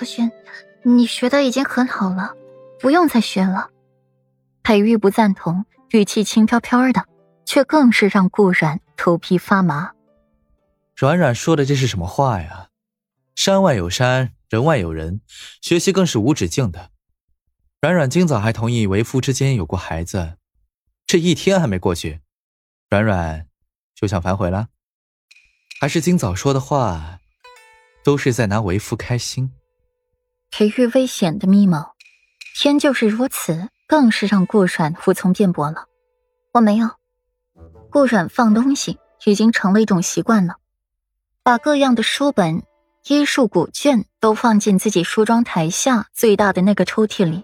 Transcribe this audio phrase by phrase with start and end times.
[0.00, 0.32] 夫君，
[0.82, 2.34] 你学的已经很好了，
[2.80, 3.68] 不用再学了。
[4.62, 7.04] 裴玉不赞同，语气轻飘飘的，
[7.44, 9.92] 却更是让顾然头皮发麻。
[10.96, 12.68] 软软说的这是什么话呀？
[13.34, 15.20] 山外有山，人外有人，
[15.60, 16.88] 学习更是无止境的。
[17.82, 20.38] 软软今早还同意为夫之间有过孩子，
[21.06, 22.22] 这一天还没过去，
[22.88, 23.46] 软软
[23.94, 24.68] 就想反悔了？
[25.78, 27.18] 还是今早说的话，
[28.02, 29.52] 都是在拿为夫开心？
[30.60, 31.92] 裴玉危险的眯眸，
[32.54, 35.86] 天就是如此，更是让顾阮无从辩驳了。
[36.52, 36.90] 我没有。
[37.90, 40.56] 顾阮放东西已经成了一种习惯了，
[41.42, 42.62] 把各样的书本、
[43.06, 47.42] 医术古卷都放进自己梳妆台下最大的那个抽屉里。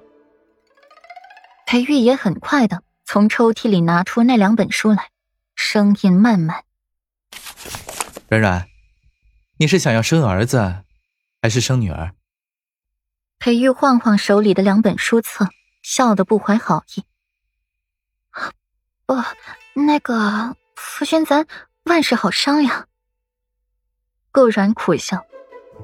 [1.66, 5.08] 裴玉也很快的从抽屉里拿出那两本书来，
[5.54, 6.64] 声音慢慢
[8.28, 8.66] ：“软软，
[9.56, 10.82] 你是想要生儿子，
[11.40, 12.12] 还是生女儿？”
[13.38, 15.48] 裴玉晃晃手里的两本书册，
[15.82, 17.04] 笑得不怀好意
[19.06, 19.14] ：“不，
[19.74, 21.46] 那个夫君，咱
[21.84, 22.88] 万事好商量。”
[24.32, 25.24] 顾然苦笑：“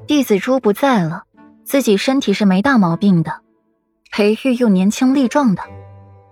[0.07, 1.23] 弟子如不在了，
[1.63, 3.41] 自己身体是没大毛病的。”
[4.11, 5.63] 裴玉又年轻力壮的，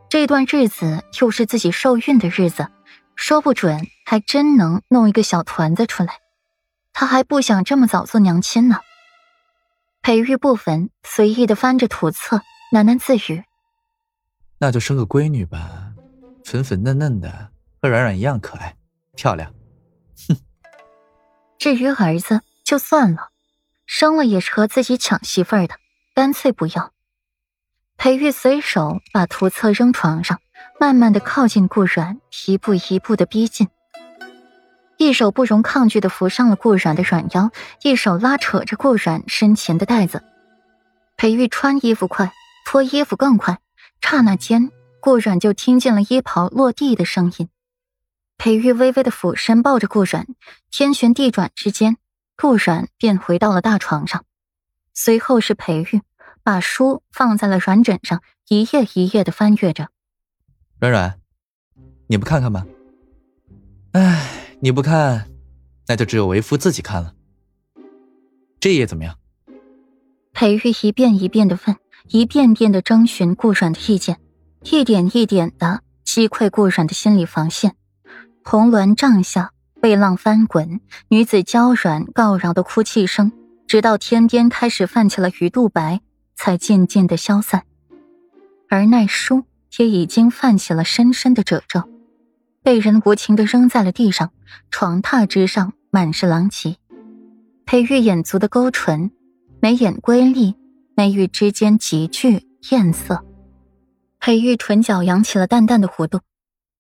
[0.10, 2.68] 这段日子又是自己受孕的日子，
[3.16, 6.20] 说不准还真能弄一个小团子出来。
[6.94, 8.82] 他还不想这么早做娘亲呢。
[10.02, 12.42] 裴玉不闻，随意的翻着图册，
[12.74, 13.44] 喃喃自语
[14.58, 15.94] ：“那就生个闺女吧，
[16.44, 18.76] 粉粉嫩嫩的，和软软一样可爱
[19.16, 19.54] 漂亮。”
[20.28, 20.36] 哼。
[21.60, 23.30] 至于儿子，就算了，
[23.86, 25.76] 生了也是和自己抢媳妇儿的，
[26.16, 26.92] 干脆不要。
[27.96, 30.42] 裴玉随手把图册扔床上，
[30.80, 33.68] 慢慢的靠近顾软，一步一步的逼近，
[35.02, 37.50] 一手不容抗拒的扶上了顾阮的软腰，
[37.82, 40.22] 一手拉扯着顾阮身前的带子。
[41.18, 42.32] 裴玉穿衣服快，
[42.68, 43.58] 脱衣服更快，
[44.00, 47.50] 刹那间，顾阮就听见了衣袍落地的声音。
[48.38, 50.28] 裴玉微微的俯身抱着顾阮，
[50.70, 51.98] 天旋地转之间，
[52.38, 54.24] 顾阮便回到了大床上，
[54.94, 56.02] 随后是裴玉。
[56.44, 59.90] 把书放在了软枕上，一页一页的翻阅着。
[60.80, 61.20] 软软，
[62.06, 62.68] 你不看看吗？
[63.94, 65.28] 哎，你不看，
[65.88, 67.16] 那就只有为夫自己看了。
[68.60, 69.18] 这页怎么样？
[70.34, 71.76] 裴玉一遍一遍的问，
[72.10, 74.20] 一遍遍的征询顾软的意见，
[74.64, 77.76] 一点一点的击溃顾软的心理防线。
[78.44, 79.52] 红鸾帐下，
[79.82, 83.32] 被浪翻滚，女子娇软告饶的哭泣声，
[83.68, 86.02] 直到天边开始泛起了鱼肚白。
[86.34, 87.66] 才渐渐的消散，
[88.68, 89.44] 而那书
[89.78, 91.88] 也已经泛起了深深的褶皱，
[92.64, 94.32] 被人无情的扔在了地上。
[94.70, 96.78] 床榻之上满是狼藉。
[97.66, 99.12] 裴玉眼足的勾唇，
[99.62, 100.56] 眉眼瑰丽，
[100.96, 103.26] 眉宇之间极具艳色。
[104.20, 106.20] 裴玉唇角扬起了淡淡的弧度，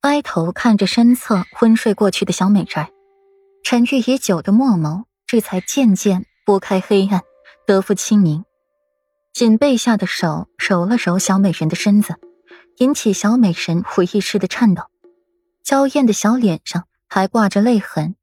[0.01, 2.87] 歪头看着身侧昏睡过去的小美人，
[3.63, 7.21] 沉郁已久的墨眸，这才渐渐拨开黑暗，
[7.65, 8.43] 得复清明。
[9.33, 12.15] 锦背下的手揉了揉小美人的身子，
[12.79, 14.83] 引起小美人回忆似的颤抖。
[15.63, 18.16] 娇艳的小脸上还挂着泪痕，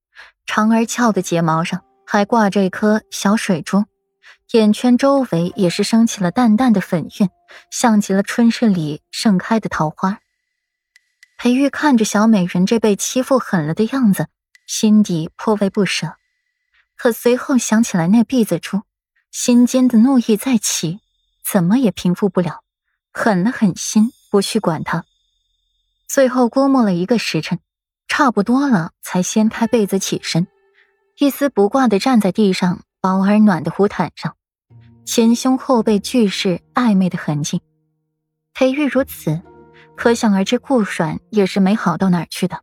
[0.47, 3.85] 长而翘的睫毛上还挂着一颗小水珠，
[4.53, 7.29] 眼圈周围也是升起了淡淡的粉晕，
[7.71, 10.21] 像极了春日里盛开的桃花。
[11.37, 14.29] 裴玉看着小美人这被欺负狠了的样子，
[14.67, 16.15] 心底颇为不舍，
[16.97, 18.81] 可随后想起来那碧子珠。
[19.31, 21.01] 心间的怒意再起，
[21.45, 22.65] 怎么也平复不了，
[23.13, 25.05] 狠了狠心，不去管他。
[26.09, 27.61] 最后估摸了一个时辰，
[28.19, 30.49] 差不多了，才掀开被子起身，
[31.19, 34.35] 一丝不挂的站在地上薄而暖的胡毯上，
[35.05, 37.63] 前胸后背俱是暧昧的痕迹。
[38.55, 39.41] 裴玉如此，
[39.95, 42.59] 可想而知，顾阮也是没好到哪儿去的，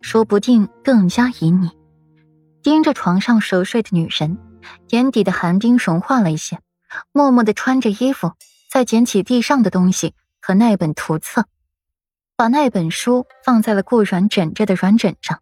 [0.00, 1.70] 说不定更加隐匿。
[2.64, 4.36] 盯着床上熟睡的女人。
[4.88, 6.58] 眼底的寒冰融化了一些，
[7.12, 8.32] 默默的穿着衣服，
[8.68, 11.46] 再捡起地上的东西和那本图册，
[12.36, 15.40] 把那本书放在了顾软枕着的软枕上，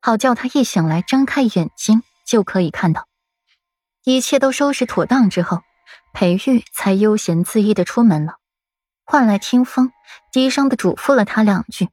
[0.00, 3.06] 好叫他一醒来睁开眼睛就可以看到。
[4.04, 5.60] 一切都收拾妥当之后，
[6.14, 8.36] 裴玉才悠闲自意的出门了，
[9.04, 9.92] 换来听风，
[10.32, 11.90] 低声的嘱咐了他两句，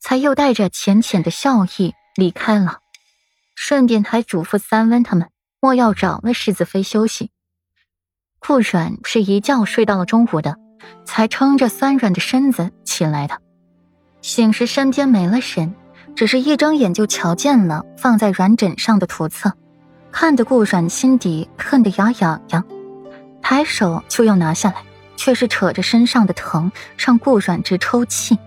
[0.00, 2.78] 才又带着浅浅的笑意离开了，
[3.54, 5.28] 顺便还嘱咐三温他们。
[5.62, 7.30] 莫要扰了世子妃休息。
[8.38, 10.56] 顾阮是一觉睡到了中午的，
[11.04, 13.42] 才撑着酸软的身子起来的。
[14.22, 15.74] 醒时身边没了人，
[16.14, 19.52] 只是一睁眼就瞧见了放在软枕上的图册，
[20.12, 22.64] 看得顾阮心底恨得牙痒痒。
[23.42, 24.82] 抬手就要拿下来，
[25.16, 28.38] 却是扯着身上的疼，让顾阮直抽泣。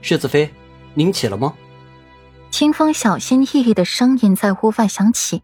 [0.00, 0.52] 世子妃，
[0.94, 1.52] 您起了吗？
[2.50, 5.42] 清风小心翼翼的声音在屋外响起，